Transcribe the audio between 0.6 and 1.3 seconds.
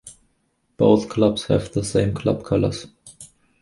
Both